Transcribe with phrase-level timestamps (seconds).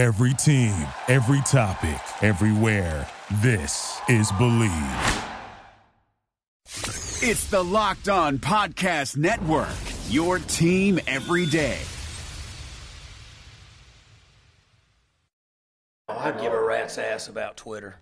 [0.00, 3.06] Every team, every topic, everywhere.
[3.42, 5.26] This is Bleav.
[7.22, 9.68] It's the Locked On Podcast Network,
[10.08, 11.76] your team every day.
[16.08, 17.96] I give a rat's ass about Twitter.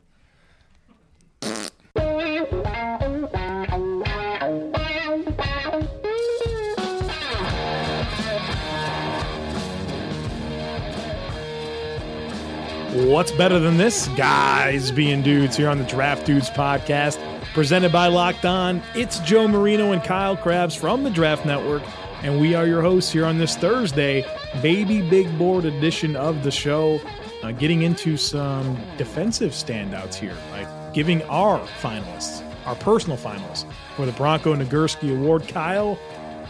[13.08, 14.06] What's better than this?
[14.08, 17.18] Guys being dudes here on the Draft Dudes podcast,
[17.54, 18.82] presented by Locked On.
[18.94, 21.82] It's Joe Marino and Kyle Crabbs from the Draft Network,
[22.22, 24.26] and we are your hosts here on this Thursday,
[24.60, 27.00] baby big board edition of the show.
[27.42, 33.64] Uh, getting into some defensive standouts here, like giving our finalists, our personal finalists
[33.96, 35.48] for the Bronco Nagurski Award.
[35.48, 35.98] Kyle,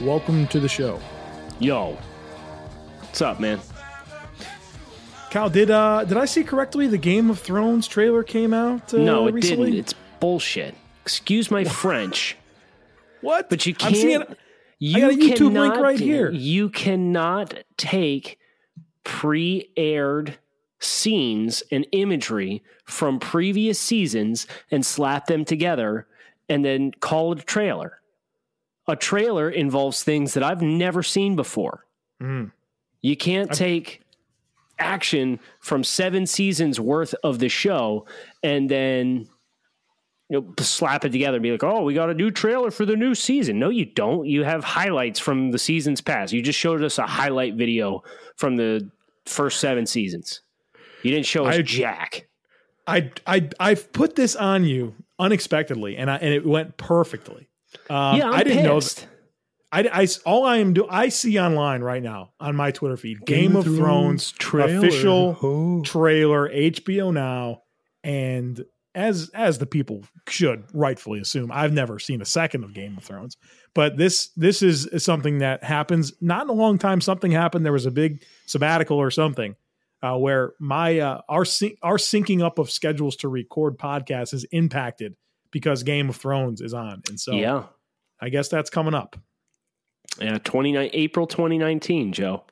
[0.01, 0.99] welcome to the show.
[1.61, 1.97] Yo,
[2.99, 3.61] what's up, man?
[5.31, 6.87] Kyle, did uh did I see correctly?
[6.87, 8.93] The Game of Thrones trailer came out.
[8.95, 9.67] Uh, no, it recently?
[9.73, 9.81] didn't.
[9.81, 10.75] It's bullshit.
[11.03, 12.37] Excuse my French,
[13.21, 13.49] what?
[13.51, 14.31] but you I'm seeing can't.
[14.31, 14.39] it-
[14.79, 16.31] You got a YouTube link cannot- right here.
[16.31, 18.39] You cannot take
[19.05, 20.39] pre-aired
[20.81, 26.07] scenes and imagery from previous seasons and slap them together
[26.49, 28.01] and then call it a trailer.
[28.87, 31.85] A trailer involves things that I've never seen before.
[32.23, 32.53] Mm.
[33.03, 34.03] You can't take
[34.79, 38.07] action from seven seasons worth of the show
[38.43, 39.27] and then
[40.31, 42.85] you know slap it together and be like, "Oh, we got a new trailer for
[42.85, 44.27] the new season." No, you don't.
[44.27, 46.33] You have highlights from the seasons past.
[46.35, 48.03] You just showed us a highlight video
[48.37, 48.91] from the
[49.25, 50.43] first seven seasons.
[51.03, 52.29] You didn't show us I- Jack.
[52.87, 57.49] I I I've put this on you unexpectedly, and I and it went perfectly.
[57.91, 58.77] Um, yeah, I'm I didn't know.
[58.77, 59.07] pissed.
[59.71, 63.25] I, I all I am do I see online right now on my Twitter feed
[63.27, 67.63] Game, of Thrones, official trailer HBO now,
[68.03, 72.97] and as as the people should rightfully assume, I've never seen a second of Game
[72.97, 73.37] of Thrones,
[73.75, 77.01] but this this is, is something that happens not in a long time.
[77.03, 77.67] Something happened.
[77.67, 79.55] There was a big sabbatical or something.
[80.01, 81.45] Uh, where my uh, our
[81.83, 85.17] our syncing up of schedules to record podcasts is impacted
[85.51, 87.65] because Game of Thrones is on, and so yeah,
[88.21, 89.17] I guess that's coming up.
[90.21, 90.39] Yeah.
[90.39, 92.45] Twenty nine April twenty nineteen, Joe.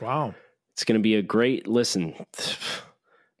[0.00, 0.34] Wow.
[0.72, 2.14] It's going to be a great listen.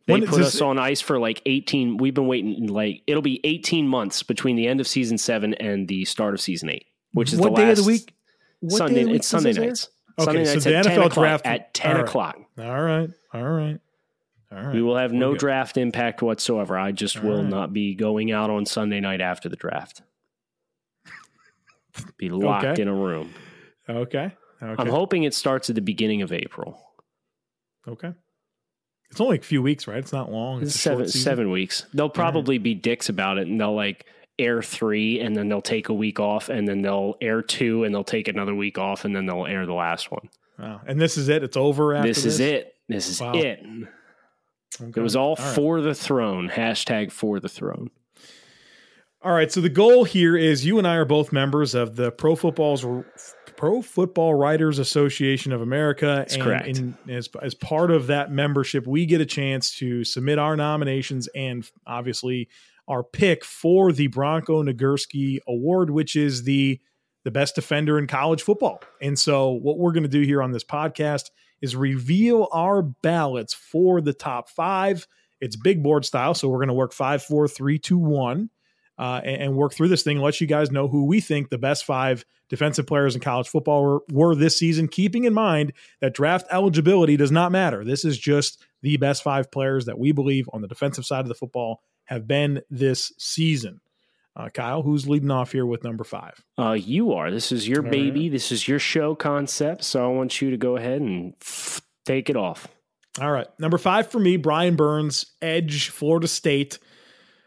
[0.06, 1.96] They When put us on ice for like 18.
[1.96, 5.88] We've been waiting like it'll be 18 months between the end of season seven and
[5.88, 8.14] the start of season eight, which is what the day of the week?
[8.60, 8.94] What Sunday.
[8.94, 9.88] day of the week it's Sunday nights.
[10.18, 11.12] Okay, Sunday so nights the at 10 NFL o'clock.
[11.24, 12.08] draft- at 10 all right.
[12.08, 12.36] o'clock.
[12.58, 13.10] All right.
[13.32, 13.80] All right.
[14.52, 14.74] All right.
[14.74, 15.40] We will have We're no good.
[15.40, 16.78] draft impact whatsoever.
[16.78, 17.48] I just All will right.
[17.50, 20.02] not be going out on Sunday night after the draft.
[22.18, 22.82] Be locked Okay.
[22.82, 23.32] in a room.
[23.88, 24.32] Okay.
[24.62, 24.82] Okay.
[24.82, 26.80] I'm hoping it starts at the beginning of April.
[27.86, 28.12] okay.
[29.10, 29.98] It's only a few weeks, right?
[29.98, 30.62] It's not long.
[30.62, 31.84] It's a seven seven weeks.
[31.94, 34.06] They'll probably be dicks about it, and they'll like
[34.40, 37.94] air three, and then they'll take a week off, and then they'll air two, and
[37.94, 40.28] they'll take another week off, and then they'll air the last one.
[40.58, 40.80] Wow.
[40.86, 41.44] And this is it.
[41.44, 42.74] It's over after this is it.
[42.88, 43.34] This is Wow.
[43.34, 43.60] it.
[44.80, 45.00] Okay.
[45.00, 45.54] It was all, right.
[45.54, 46.48] for the throne.
[46.48, 47.90] Hashtag for the throne.
[49.22, 49.52] All right.
[49.52, 52.84] So the goal here is you and I are both members of the Pro Football's
[53.56, 56.06] Pro Football Writers Association of America.
[56.06, 56.66] That's and correct.
[56.66, 61.28] in- as, as part of that membership, we get a chance to submit our nominations
[61.34, 62.48] and obviously
[62.88, 66.80] our pick for the Bronco Nagurski Award, which is the
[67.24, 68.82] the best defender in college football.
[69.00, 71.30] And so what we're going to do here on this podcast
[71.62, 75.06] is reveal our ballots for the top five.
[75.40, 78.50] It's big board style, so we're going to work five, four, three, two, one
[78.98, 81.48] uh, and, and work through this thing and let you guys know who we think
[81.50, 85.72] the best five defensive players in college football were, were this season, keeping in mind
[86.00, 87.84] that draft eligibility does not matter.
[87.84, 91.28] This is just the best five players that we believe on the defensive side of
[91.28, 93.80] the football have been this season.
[94.36, 96.44] Uh, Kyle, who's leading off here with number five?
[96.58, 97.30] Uh, you are.
[97.30, 98.24] This is your All baby.
[98.24, 98.32] right.
[98.32, 99.84] This is your show concept.
[99.84, 101.34] So I want you to go ahead and
[102.04, 102.68] take it off.
[103.20, 103.46] All right.
[103.60, 106.78] Number five for me, Brian Burns, Edge, Florida State.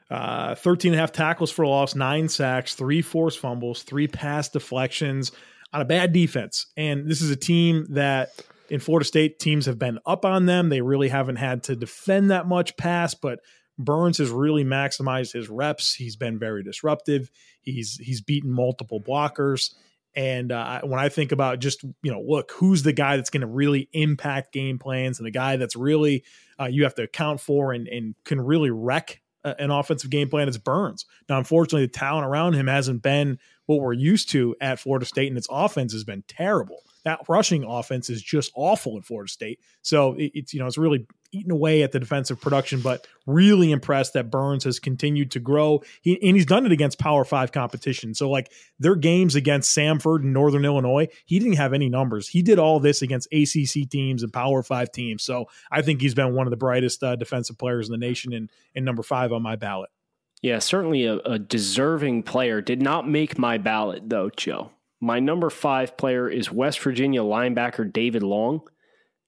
[0.10, 4.48] Uh, 13 and a half tackles for loss, nine sacks, three forced fumbles, three pass
[4.48, 5.32] deflections
[5.74, 6.68] on a bad defense.
[6.78, 8.30] And this is a team that
[8.70, 10.70] in Florida State, teams have been up on them.
[10.70, 13.40] They really haven't had to defend that much pass, but
[13.78, 15.94] Burns has really maximized his reps.
[15.94, 17.30] He's been very disruptive.
[17.62, 19.74] He's he's beaten multiple blockers.
[20.16, 23.42] And uh, when I think about just you know, look, who's the guy that's going
[23.42, 26.24] to really impact game plans, and the guy that's really
[26.60, 29.22] uh, you have to account for and and can really wreck
[29.60, 31.06] an offensive game plan, it's Burns.
[31.30, 35.28] Now, unfortunately, the talent around him hasn't been what we're used to at Florida State,
[35.28, 36.84] and its offense has been terrible.
[37.04, 39.60] That rushing offense is just awful at Florida State.
[39.82, 43.72] So it, it's you know it's really eaten away at the defensive production, but really
[43.72, 45.84] impressed that Burns has continued to grow.
[46.02, 48.14] He, and he's done it against Power Five competition.
[48.14, 52.28] So, like their games against Samford and Northern Illinois, he didn't have any numbers.
[52.28, 55.24] He did all this against ACC teams and Power Five teams.
[55.24, 58.34] So, I think he's been one of the brightest uh, defensive players in the nation
[58.34, 59.90] and, and number five on my ballot.
[60.42, 62.62] Yeah, certainly a, a deserving player.
[62.62, 64.72] Did not make my ballot, though, Joe.
[65.00, 68.62] My number five player is West Virginia linebacker David Long.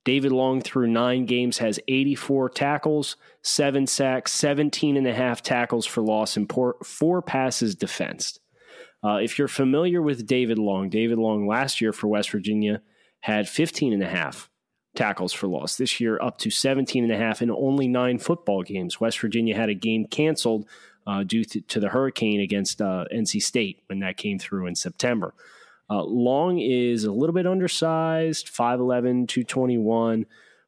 [0.05, 5.85] David Long, through nine games, has 84 tackles, seven sacks, 17 and a half tackles
[5.85, 8.39] for loss, and four passes defensed.
[9.03, 12.81] Uh, if you're familiar with David Long, David Long last year for West Virginia
[13.21, 14.49] had 15 and a half
[14.95, 15.77] tackles for loss.
[15.77, 18.99] This year, up to 17 and a half in only nine football games.
[18.99, 20.65] West Virginia had a game canceled
[21.07, 24.75] uh, due to, to, the hurricane against uh, NC State when that came through in
[24.75, 25.33] September.
[25.89, 30.25] Uh, Long is a little bit undersized, 5'11, 221,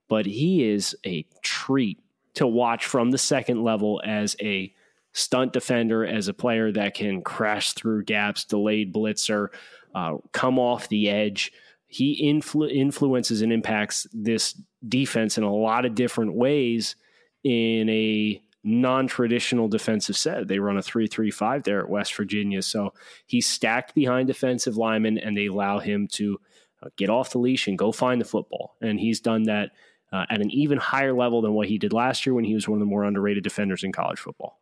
[0.09, 1.99] but he is a treat
[2.33, 4.73] to watch from the second level as a
[5.13, 9.49] stunt defender, as a player that can crash through gaps, delayed blitzer,
[9.93, 11.51] uh, come off the edge.
[11.87, 16.95] He influ- influences and impacts this defense in a lot of different ways
[17.43, 20.47] in a non-traditional defensive set.
[20.47, 22.61] They run a 3-3-5 there at West Virginia.
[22.61, 22.93] So
[23.25, 26.39] he's stacked behind defensive linemen and they allow him to
[26.83, 28.75] uh, get off the leash and go find the football.
[28.81, 29.71] And he's done that
[30.11, 32.67] uh, at an even higher level than what he did last year when he was
[32.67, 34.59] one of the more underrated defenders in college football.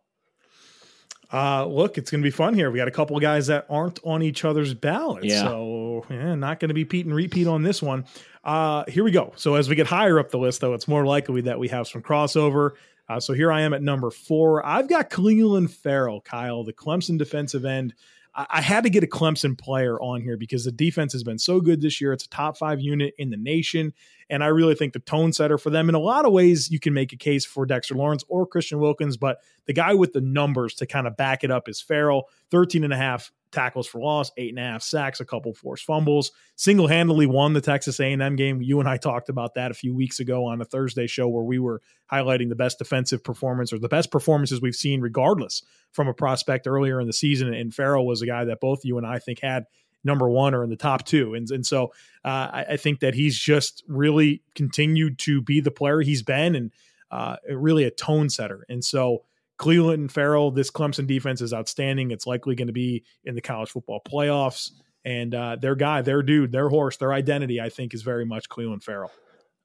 [1.31, 2.71] Uh, look, it's going to be fun here.
[2.71, 5.27] We got a couple of guys that aren't on each other's ballots.
[5.27, 5.43] Yeah.
[5.43, 8.05] So, yeah, not going to be Pete and repeat on this one.
[8.43, 9.33] Uh, here we go.
[9.35, 11.87] So, as we get higher up the list, though, it's more likely that we have
[11.87, 12.71] some crossover.
[13.09, 14.63] Uh, so here I am at number four.
[14.63, 17.95] I've got Clelin Ferrell, Kyle, the Clemson defensive end.
[18.35, 21.39] I, I had to get a Clemson player on here because the defense has been
[21.39, 22.13] so good this year.
[22.13, 23.93] It's a top five unit in the nation.
[24.29, 26.79] And I really think the tone setter for them in a lot of ways, you
[26.79, 30.21] can make a case for Dexter Lawrence or Christian Wilkins, but the guy with the
[30.21, 33.99] numbers to kind of back it up is Ferrell, 13 and a half tackles for
[33.99, 36.31] loss, eight and a half sacks, a couple forced fumbles.
[36.55, 38.61] Single handedly won the Texas A&M game.
[38.61, 41.43] You and I talked about that a few weeks ago on a Thursday show where
[41.43, 41.81] we were
[42.11, 46.67] highlighting the best defensive performance or the best performances we've seen, regardless from a prospect
[46.67, 47.53] earlier in the season.
[47.53, 49.65] And Ferrell was a guy that both you and I think had
[50.03, 51.33] number one or in the top two.
[51.33, 51.85] And, and so
[52.23, 56.55] uh, I, I, think that he's just really continued to be the player he's been
[56.55, 56.71] and
[57.11, 58.65] uh, really a tone setter.
[58.69, 59.23] And so
[59.59, 62.11] Clelin and Ferrell, this Clemson defense is outstanding.
[62.11, 64.71] It's likely going to be in the college football playoffs.
[65.05, 68.49] And uh, their guy, their dude, their horse, their identity, I think, is very much
[68.49, 69.11] Clelin Ferrell.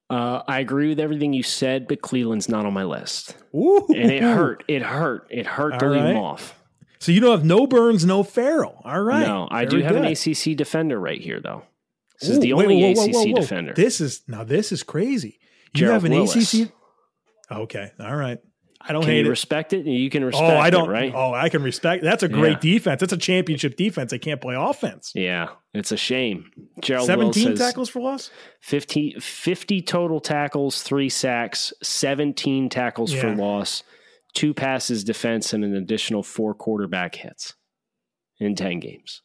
[0.09, 3.35] Uh, I agree with everything you said, but Clelin's not on my list.
[3.55, 3.87] Ooh.
[3.89, 4.63] And it hurt.
[4.67, 5.27] It hurt.
[5.31, 5.95] It hurt All to right.
[5.95, 6.53] leave him off.
[6.99, 8.81] So you don't have no Burns, no Ferrell.
[8.85, 9.25] All right.
[9.25, 10.05] No, I Very do have good.
[10.05, 11.63] an ACC defender right here, though.
[12.19, 13.73] This Ooh, is the only wait, whoa, whoa, whoa, ACC defender.
[13.73, 14.43] This is now.
[14.43, 15.39] This is crazy.
[15.73, 16.53] You Gerald have an Willis.
[16.53, 16.71] ACC.
[17.51, 17.91] Okay.
[17.99, 18.39] All right.
[18.81, 19.29] I don't can hate you it.
[19.29, 19.85] respect it.
[19.85, 20.51] You can oh, respect.
[20.51, 20.89] Oh, I don't.
[20.89, 21.13] It, right?
[21.15, 22.03] Oh, I can respect.
[22.03, 22.73] That's a great yeah.
[22.73, 22.99] defense.
[22.99, 24.11] That's a championship defense.
[24.11, 25.11] They can't play offense.
[25.15, 26.51] Yeah, it's a shame.
[26.81, 28.29] Gerald seventeen tackles for loss.
[28.61, 33.21] 50, 50, total tackles, three sacks, seventeen tackles yeah.
[33.21, 33.83] for loss,
[34.33, 37.55] two passes defense, and an additional four quarterback hits
[38.39, 39.21] in ten games.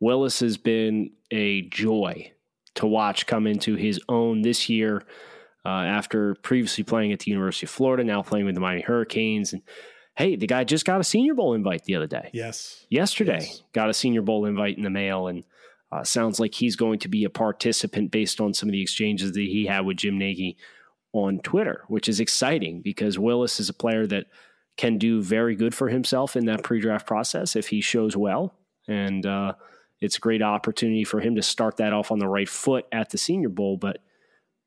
[0.00, 2.32] Willis has been a joy
[2.76, 5.02] to watch come into his own this year
[5.64, 9.52] uh, after previously playing at the University of Florida, now playing with the Miami Hurricanes.
[9.52, 9.62] And
[10.16, 12.30] hey, the guy just got a Senior Bowl invite the other day.
[12.32, 12.86] Yes.
[12.90, 13.62] Yesterday, yes.
[13.72, 15.28] got a Senior Bowl invite in the mail.
[15.28, 15.44] And
[15.90, 19.32] uh, sounds like he's going to be a participant based on some of the exchanges
[19.32, 20.56] that he had with Jim Nagy
[21.12, 24.26] on Twitter, which is exciting because Willis is a player that
[24.76, 28.54] can do very good for himself in that pre draft process if he shows well.
[28.86, 29.54] And uh,
[30.00, 33.10] it's a great opportunity for him to start that off on the right foot at
[33.10, 33.76] the Senior Bowl.
[33.76, 33.98] But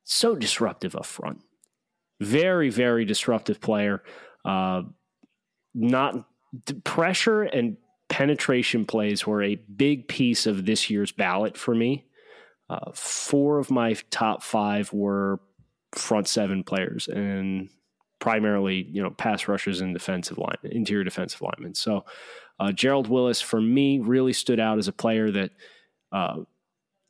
[0.04, 1.42] so disruptive up front.
[2.20, 4.04] Very, very disruptive player.
[4.46, 4.84] Uh,
[5.74, 6.26] not
[6.84, 7.78] pressure and
[8.10, 12.06] penetration plays were a big piece of this year's ballot for me.
[12.70, 15.40] Uh, four of my top five were
[15.96, 17.70] front seven players and
[18.20, 21.74] primarily, you know, pass rushers and defensive line, interior defensive linemen.
[21.74, 22.06] So
[22.60, 25.52] uh, Gerald Willis, for me, really stood out as a player that
[26.12, 26.38] uh,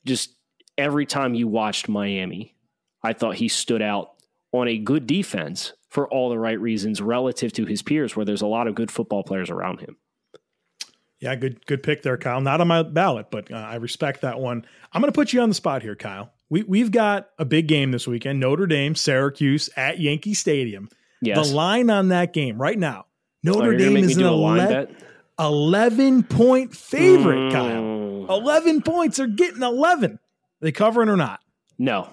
[0.06, 0.36] just
[0.78, 2.56] every time you watched Miami,
[3.03, 4.12] I thought he stood out
[4.51, 8.41] on a good defense for all the right reasons relative to his peers, where there's
[8.41, 9.98] a lot of good football players around him.
[11.20, 12.41] Yeah, good good pick there, Kyle.
[12.41, 14.65] Not on my ballot, but uh, I respect that one.
[14.91, 16.31] I'm going to put you on the spot here, Kyle.
[16.50, 20.89] We we've got a big game this weekend: Notre Dame, Syracuse at Yankee Stadium.
[21.22, 21.48] Yes.
[21.50, 23.05] The line on that game right now,
[23.43, 24.96] Notre oh, Dame is an 11,
[25.39, 27.51] 11, point favorite, mm.
[27.51, 28.38] Kyle.
[28.38, 29.17] 11 points.
[29.17, 30.13] They're getting 11.
[30.13, 30.20] Are
[30.62, 31.41] they covering or not?
[31.77, 32.10] No.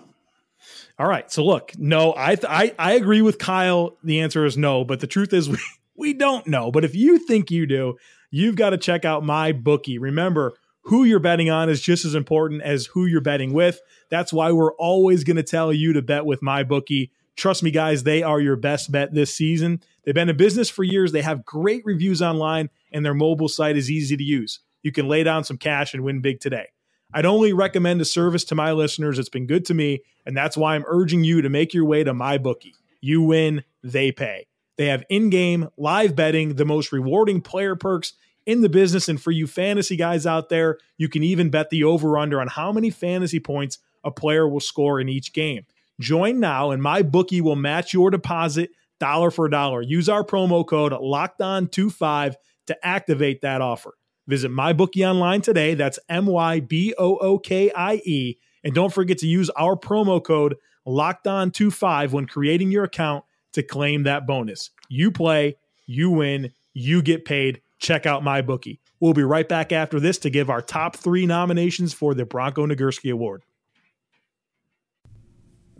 [0.99, 1.31] All right.
[1.31, 3.97] So look, no, I I I agree with Kyle.
[4.03, 5.59] The answer is no, but the truth is we
[5.97, 6.71] we don't know.
[6.71, 7.97] But if you think you do,
[8.31, 9.99] you've got to check out my bookie.
[9.99, 13.81] Remember, who you're betting on is just as important as who you're betting with.
[14.11, 17.12] That's why we're always going to tell you to bet with my bookie.
[17.37, 19.83] Trust me, guys, they are your best bet this season.
[20.05, 21.12] They've been in business for years.
[21.12, 24.61] They have great reviews online, and their mobile site is easy to use.
[24.83, 26.69] You can lay down some cash and win big today.
[27.12, 29.19] I'd only recommend a service to my listeners.
[29.19, 32.05] It's been good to me, and that's why I'm urging you to make your way
[32.05, 32.75] to my bookie.
[33.00, 34.47] You win, they pay.
[34.77, 38.12] They have in-game live betting, the most rewarding player perks
[38.47, 41.85] in the business, and for you fantasy guys out there, you can even bet the
[41.85, 45.67] over/under on how many fantasy points a player will score in each game.
[46.00, 49.83] Join now, and my bookie will match your deposit dollar for dollar.
[49.83, 52.35] Use our promo code LOCKEDON25
[52.69, 53.98] to activate that offer.
[54.29, 55.75] Visit MyBookie online today.
[55.75, 58.37] That's M Y B O O K I E.
[58.63, 60.57] And don't forget to use our promo code
[60.87, 64.71] LOCKEDON25 when creating your account to claim that bonus.
[64.89, 65.57] You play,
[65.87, 67.63] you win, you get paid.
[67.79, 68.79] Check out MyBookie.
[69.01, 72.67] We'll be right back after this to give our top three nominations for the Bronco
[72.67, 73.45] Nagurski Award.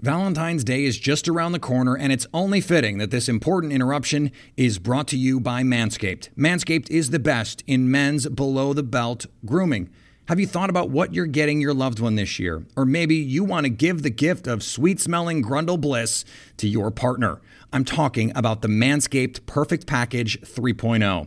[0.01, 4.31] Valentine's Day is just around the corner, and it's only fitting that this important interruption
[4.57, 6.29] is brought to you by Manscaped.
[6.37, 9.91] Manscaped is the best in men's below the belt grooming.
[10.29, 12.65] Have you thought about what you're getting your loved one this year?
[12.77, 16.25] Or maybe you want to give the gift of sweet smelling grundle bliss
[16.59, 17.41] to your partner.
[17.73, 21.27] I'm talking about the Manscaped Perfect Package 3.0.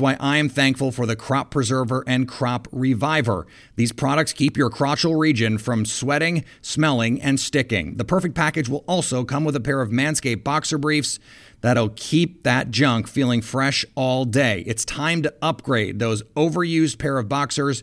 [0.00, 3.46] why I am thankful for the Crop Preserver and Crop Reviver.
[3.76, 7.96] These products keep your crotchal region from sweating, smelling, and sticking.
[7.96, 11.18] The perfect package will also come with a pair of Manscaped boxer briefs
[11.60, 14.64] that'll keep that junk feeling fresh all day.
[14.66, 17.82] It's time to upgrade those overused pair of boxers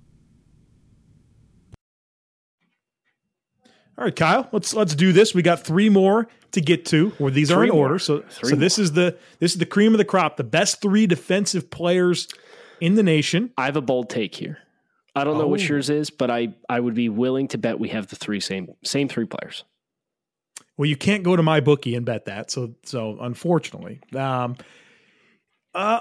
[4.01, 5.35] All right, Kyle, let's let's do this.
[5.35, 7.83] We got three more to get to, or these are in more.
[7.83, 7.99] order.
[7.99, 10.37] So, Three so this is the this is the cream of the crop.
[10.37, 12.27] The best three defensive players
[12.79, 13.51] in the nation.
[13.59, 14.57] I have a bold take here.
[15.15, 15.65] I don't know what Oh.
[15.65, 18.69] yours is, but I, I would be willing to bet we have the three same
[18.83, 19.65] same three players.
[20.77, 22.49] Well, you can't go to my bookie and bet that.
[22.49, 24.57] So so unfortunately, um,
[25.73, 25.99] uh,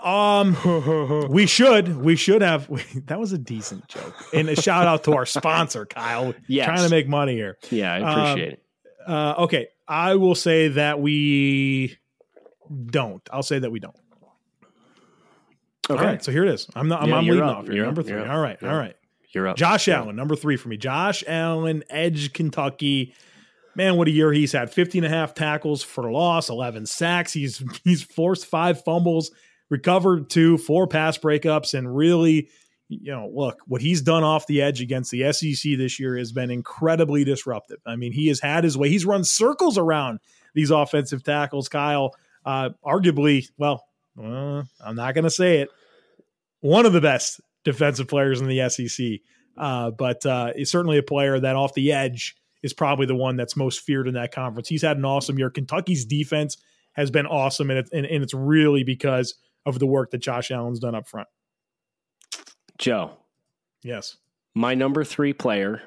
[0.55, 2.69] um, we should we should have.
[3.07, 6.35] that was a decent joke, and a shout out to our sponsor, Kyle.
[6.49, 6.67] Yes.
[6.67, 7.57] trying to make money here.
[7.71, 8.63] Yeah, I Um, appreciate it.
[9.07, 11.97] Uh, okay, I will say that we
[12.87, 13.23] don't.
[13.33, 13.95] I'll say that we don't.
[15.89, 16.69] Okay, All right, so here it is.
[16.75, 17.03] I'm not.
[17.03, 17.57] I'm, Yeah, I'm leading up.
[17.59, 17.75] off here.
[17.77, 18.07] You're number up.
[18.07, 18.17] three.
[18.17, 18.31] You're up.
[18.35, 18.59] All right.
[18.61, 18.83] You're All up.
[18.83, 18.97] right.
[19.35, 19.57] you're up.
[19.57, 20.77] Josh Allen, number three for me.
[20.77, 23.15] Josh Allen, Edge, Kentucky.
[23.77, 24.73] Man, what a year he's had.
[24.73, 27.33] 50 and a half tackles for loss, 11 sacks.
[27.33, 29.31] He's he's forced five fumbles,
[29.71, 32.51] recovered two, four pass breakups, and really,
[32.89, 36.33] you know, look, what he's done off the edge against the SEC this year has
[36.33, 37.79] been incredibly disruptive.
[37.87, 38.89] I mean, he has had his way.
[38.89, 40.21] He's run circles around
[40.55, 42.15] these offensive tackles, Kyle.
[42.45, 43.87] Uh, arguably, well,
[44.23, 45.71] uh, I'm not going to say it.
[46.61, 49.21] One of the best defensive players in the SEC.
[49.57, 53.57] Uh, but uh, certainly a player that off the edge is probably the one that's
[53.57, 54.69] most feared in that conference.
[54.69, 55.51] He's had an awesome year.
[55.51, 56.57] Kentucky's defense
[56.93, 59.35] has been awesome, and, it, and, and it's really because
[59.67, 61.29] of the work that Josh Allen's done up front.
[62.79, 63.13] Joe,
[63.83, 64.17] Yes.
[64.55, 65.83] my number three player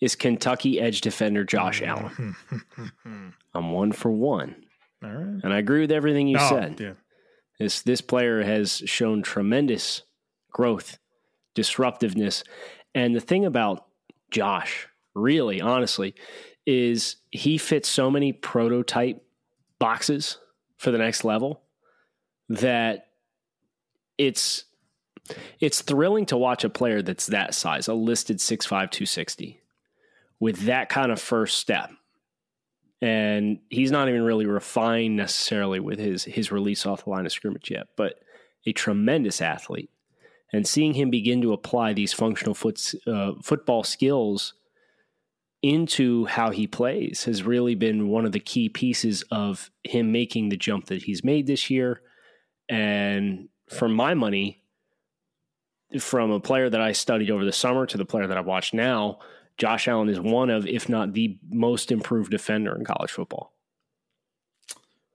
[0.00, 2.30] is Kentucky edge defender Josh mm-hmm.
[3.06, 3.34] Allen.
[3.54, 4.64] I'm one for one,
[5.02, 5.40] All right.
[5.42, 6.80] and I agree with everything you Oh, said.
[6.80, 6.92] yeah.
[7.58, 10.02] This this player has shown tremendous
[10.50, 10.98] growth,
[11.54, 12.42] disruptiveness,
[12.94, 13.86] and the thing about
[14.30, 16.14] Josh, really, honestly,
[16.66, 19.22] is he fits so many prototype
[19.78, 20.38] boxes
[20.78, 21.62] for the next level
[22.50, 23.06] that
[24.18, 24.64] it's
[25.60, 29.60] it's thrilling to watch a player that's that size, a listed 6'5", 260,
[30.38, 31.90] with that kind of first step
[33.02, 37.32] and he's not even really refined necessarily with his his release off the line of
[37.32, 38.20] scrimmage yet, but
[38.66, 39.90] a tremendous athlete.
[40.52, 44.54] And seeing him begin to apply these functional foot, uh, football skills
[45.62, 50.48] into how he plays has really been one of the key pieces of him making
[50.48, 52.02] the jump that he's made this year.
[52.70, 54.62] And for my money,
[55.98, 58.72] from a player that I studied over the summer to the player that I've watched
[58.72, 59.18] now,
[59.58, 63.52] Josh Allen is one of, if not the most improved defender in college football.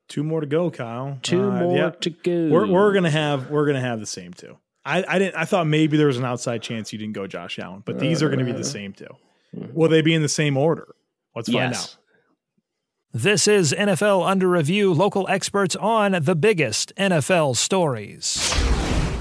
[0.08, 1.18] Two more to go, Kyle.
[1.24, 2.50] Two uh, more to go.
[2.50, 4.58] We're, we're gonna have we're gonna have the same two.
[4.86, 5.36] I, I didn't.
[5.36, 8.22] I thought maybe there was an outside chance you didn't go Josh Allen, but these
[8.22, 9.08] are going to be the same two.
[9.52, 10.94] Will they be in the same order?
[11.36, 11.96] Let's find yes.
[11.96, 12.05] out.
[13.16, 18.65] This is NFL Under Review, local experts on the biggest NFL stories.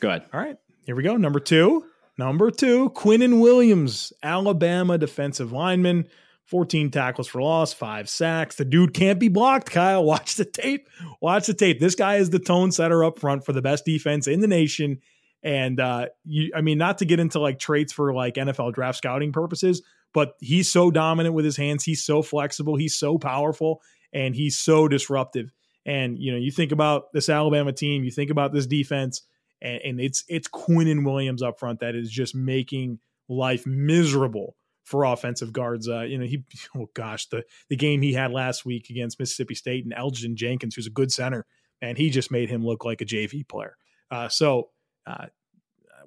[0.00, 0.26] Go ahead.
[0.32, 1.16] All right, here we go.
[1.16, 1.84] Number two.
[2.18, 6.08] Number two, Quinnen Williams, Alabama defensive lineman,
[6.46, 8.56] 14 tackles for loss, five sacks.
[8.56, 10.04] The dude can't be blocked, Kyle.
[10.04, 10.88] Watch the tape.
[11.20, 11.78] Watch the tape.
[11.78, 14.98] This guy is the tone setter up front for the best defense in the nation.
[15.44, 18.98] And uh, you, I mean, not to get into like traits for like NFL draft
[18.98, 19.82] scouting purposes,
[20.12, 21.84] but he's so dominant with his hands.
[21.84, 22.74] He's so flexible.
[22.74, 23.80] He's so powerful,
[24.12, 25.52] and he's so disruptive.
[25.86, 29.22] And you know, you think about this Alabama team, you think about this defense
[29.60, 35.04] and, and it's it's and Williams up front that is just making life miserable for
[35.04, 35.88] offensive guards.
[35.88, 36.44] Uh, you know, he
[36.76, 40.74] oh gosh, the the game he had last week against Mississippi State and Elgton Jenkins,
[40.74, 41.46] who's a good center,
[41.82, 43.76] and he just made him look like a JV player.
[44.10, 44.70] Uh, so
[45.06, 45.26] uh,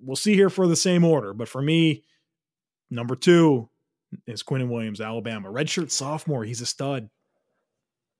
[0.01, 2.03] we'll see here for the same order, but for me,
[2.89, 3.69] number two
[4.25, 6.43] is Quinnen Williams, Alabama, redshirt sophomore.
[6.43, 7.09] He's a stud.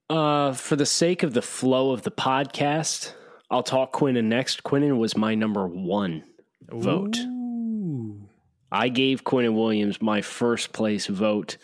[0.09, 3.13] Uh, for the sake of the flow of the podcast,
[3.51, 4.63] I'll talk Quinnen next.
[4.63, 6.23] Quinnen was my number one
[6.69, 7.17] vote.
[8.71, 11.57] I gave Quinnen Williams my first place vote.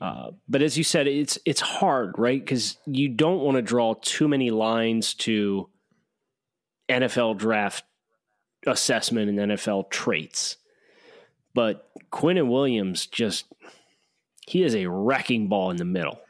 [0.00, 2.40] Uh, but as you said, it's it's hard, right?
[2.40, 5.68] Because you don't want to draw too many lines to
[6.88, 7.84] NFL draft
[8.66, 10.56] assessment and NFL traits.
[11.54, 13.46] But Quinnen Williams just
[14.46, 16.20] he is a wrecking ball in the middle.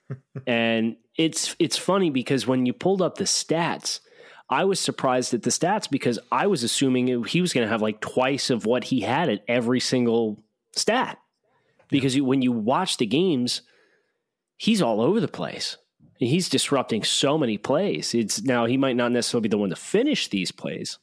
[0.46, 4.00] and it's it's funny because when you pulled up the stats,
[4.50, 7.82] I was surprised at the stats because I was assuming he was going to have
[7.82, 10.42] like twice of what he had at every single
[10.74, 11.18] stat.
[11.90, 12.22] Because yeah.
[12.22, 13.62] when you watch the games,
[14.56, 15.76] he's all over the place.
[16.16, 18.14] He's disrupting so many plays.
[18.14, 20.98] It's now he might not necessarily be the one to finish these plays,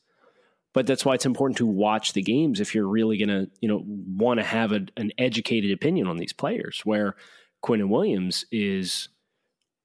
[0.74, 3.70] but that's why it's important to watch the games if you're really going to, you
[3.70, 6.82] know, want to have a, an educated opinion on these players.
[6.84, 7.16] Where
[7.64, 9.08] Quinnen Williams is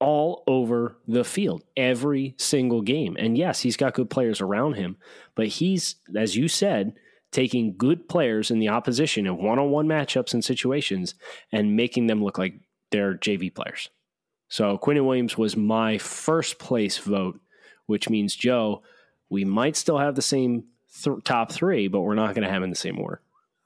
[0.00, 3.16] all over the field every single game.
[3.18, 4.96] And yes, he's got good players around him,
[5.34, 6.94] but he's, as you said,
[7.30, 11.14] taking good players in the opposition in one on one matchups and situations
[11.52, 12.54] and making them look like
[12.90, 13.90] they're JV players.
[14.48, 17.38] So Quinnen Williams was my first place vote,
[17.86, 18.82] which means, Joe,
[19.28, 20.64] we might still have the same
[21.04, 23.20] th- top three, but we're not going to have in the same order.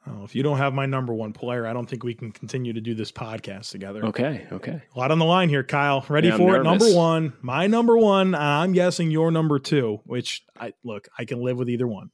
[0.06, 2.74] Oh, if you don't have my number one player, I don't think we can continue
[2.74, 4.04] to do this podcast together.
[4.06, 4.82] Okay, okay.
[4.94, 6.04] A lot on the line here, Kyle.
[6.08, 6.62] Ready Yeah, for it?
[6.62, 8.34] Number one, my number one.
[8.34, 10.00] I'm guessing your number two.
[10.04, 12.10] Which I look, I can live with either one.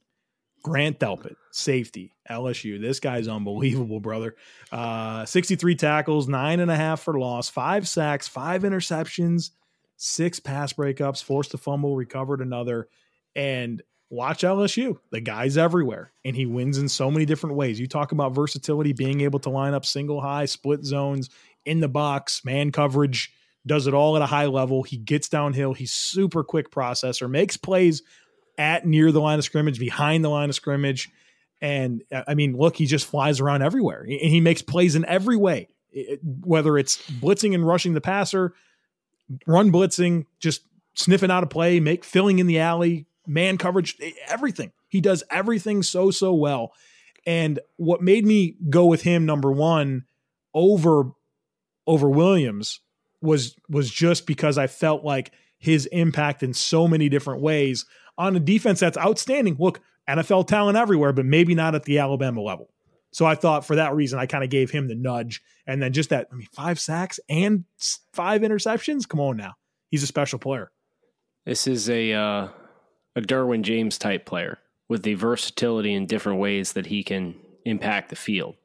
[0.63, 2.79] Grant Delpit, safety, LSU.
[2.79, 4.35] This guy's unbelievable, brother.
[4.71, 9.49] Uh, 63 tackles, nine and a half for loss, five sacks, five interceptions,
[9.97, 12.87] six pass breakups, forced a fumble, recovered another,
[13.35, 14.97] and watch LSU.
[15.09, 17.79] The guy's everywhere, and he wins in so many different ways.
[17.79, 21.29] You talk about versatility, being able to line up single high, split zones,
[21.65, 23.33] in the box, man coverage,
[23.65, 24.83] does it all at a high level.
[24.83, 25.73] He gets downhill.
[25.73, 28.03] He's super quick processor, makes plays
[28.57, 31.09] at near the line of scrimmage, behind the line of scrimmage.
[31.61, 35.05] And uh, I mean, look, he just flies around everywhere, and he makes plays in
[35.05, 35.69] every way,
[36.21, 38.53] whether it's blitzing and rushing the passer,
[39.47, 40.63] run blitzing, just
[40.95, 44.71] sniffing out a play, make filling in the alley, man coverage, everything.
[44.87, 46.73] He does everything so so well.
[47.25, 50.05] And what made me go with him number 1
[50.53, 51.11] over
[51.87, 52.79] over Williams
[53.21, 57.85] was was just because I felt like his impact in so many different ways
[58.17, 59.55] on a defense that's outstanding.
[59.59, 59.79] Look,
[60.09, 62.69] NFL talent everywhere, but maybe not at the Alabama level.
[63.11, 65.41] So I thought for that reason, I kind of gave him the nudge.
[65.67, 67.65] And then just that, I mean, five sacks and
[68.13, 69.07] five interceptions.
[69.07, 69.53] Come on now.
[69.89, 70.71] He's a special player.
[71.45, 72.47] This is a, uh,
[73.15, 78.09] a Derwin James type player with the versatility in different ways that he can impact
[78.09, 78.55] the field.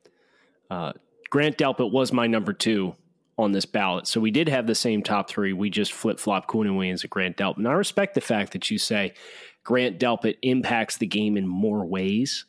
[0.70, 0.92] Uh,
[1.30, 2.94] Grant Delpit was my number two
[3.38, 4.06] on this ballot.
[4.06, 5.52] So we did have the same top three.
[5.52, 7.58] We just flip flop Quinnen Williams and Grant Delpit.
[7.58, 9.14] And I respect the fact that you say
[9.62, 12.46] Grant Delpit impacts the game in more ways.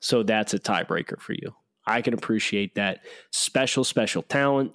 [0.00, 1.54] So that's a tiebreaker for you.
[1.86, 3.00] I can appreciate that.
[3.30, 4.72] Special, special talent.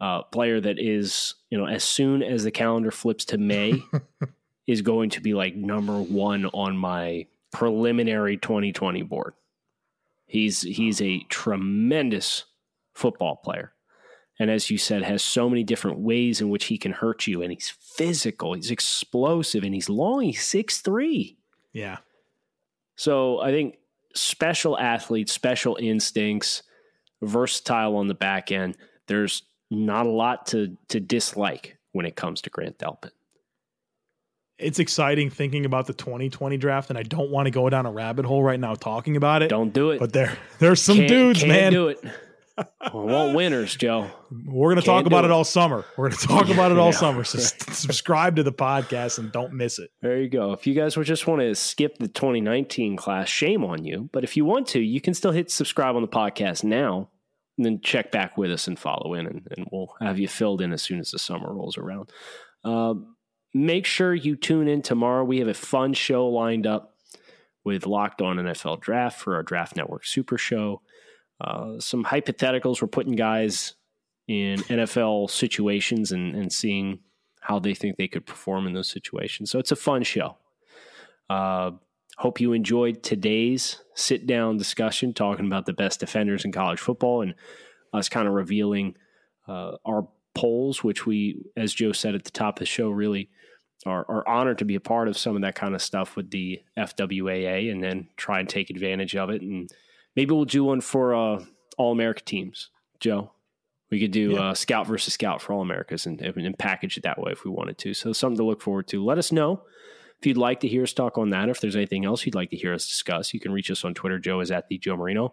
[0.00, 3.82] Uh, player that is, you know, as soon as the calendar flips to May,
[4.68, 9.32] is going to be like number one on my preliminary 2020 board.
[10.26, 12.44] He's he's a tremendous
[12.94, 13.72] football player.
[14.38, 17.42] And as you said, has so many different ways in which he can hurt you.
[17.42, 20.20] And he's physical, he's explosive, and he's long.
[20.20, 21.38] He's six three.
[21.72, 21.96] Yeah.
[22.94, 23.78] So I think
[24.14, 26.62] special athlete, special instincts,
[27.22, 28.76] versatile on the back end.
[29.06, 33.12] There's not a lot to to dislike when it comes to Grant Delpit.
[34.58, 37.92] It's exciting thinking about the 2020 draft, and I don't want to go down a
[37.92, 39.48] rabbit hole right now talking about it.
[39.48, 40.00] Don't do it.
[40.00, 41.72] But there, there's some can't, dudes, can't man.
[41.72, 42.00] Do it.
[42.92, 44.10] we want winners, Joe.
[44.32, 45.28] We're going to talk about it.
[45.28, 45.30] it.
[45.30, 45.84] all summer.
[45.96, 46.98] We're going to talk about it all Yeah.
[46.98, 47.22] summer.
[47.22, 49.90] So s- subscribe to the podcast and don't miss it.
[50.02, 50.52] There you go.
[50.54, 54.10] If you guys would just want to skip the 2019 class, shame on you.
[54.12, 57.10] But if you want to, you can still hit subscribe on the podcast now
[57.56, 60.60] and then check back with us and follow in, and, and we'll have you filled
[60.60, 62.10] in as soon as the summer rolls around.
[62.64, 63.14] Um,
[63.54, 65.24] make sure you tune in tomorrow.
[65.24, 66.94] We have a fun show lined up
[67.64, 70.80] with Locked On NFL Draft for our Draft Network Super Show.
[71.40, 72.82] Uh, some hypotheticals.
[72.82, 73.74] We're putting guys
[74.26, 77.00] in NFL situations and, and seeing
[77.40, 79.50] how they think they could perform in those situations.
[79.50, 80.36] So it's a fun show.
[81.30, 81.72] Uh,
[82.18, 87.22] hope you enjoyed today's sit down discussion talking about the best defenders in college football
[87.22, 87.34] and
[87.92, 88.96] us kind of revealing
[89.46, 93.30] uh, our polls, which we, as Joe said at the top of the show, really
[93.86, 96.30] are, are honored to be a part of some of that kind of stuff with
[96.30, 99.42] the FWAA and then try and take advantage of it.
[99.42, 99.70] And
[100.16, 101.44] maybe we'll do one for uh,
[101.76, 103.32] All America teams, Joe.
[103.90, 104.50] We could do Yeah.
[104.50, 107.50] uh, scout versus scout for all Americas and, and package it that way if we
[107.50, 107.94] wanted to.
[107.94, 109.02] So something to look forward to.
[109.02, 109.62] Let us know
[110.20, 111.48] if you'd like to hear us talk on that.
[111.48, 113.84] Or if there's anything else you'd like to hear us discuss, you can reach us
[113.84, 114.18] on Twitter.
[114.18, 115.32] Joe is at the Joe Marino.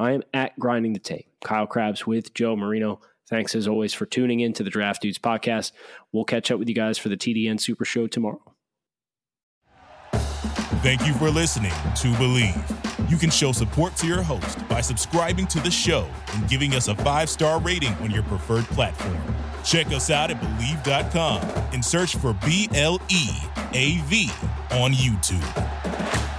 [0.00, 1.28] I am at grinding the tape.
[1.44, 3.00] Kyle Crabbs with Joe Marino.
[3.32, 5.72] Thanks as always for tuning in to the Draft Dudes podcast.
[6.12, 8.42] We'll catch up with you guys for the TDN Super Show tomorrow.
[10.82, 13.10] Thank you for listening to Bleav.
[13.10, 16.88] You can show support to your host by subscribing to the show and giving us
[16.88, 19.16] a five star rating on your preferred platform.
[19.64, 21.40] Check us out at Bleav.com
[21.72, 23.30] and search for B L E
[23.72, 24.30] A V
[24.72, 26.31] on YouTube.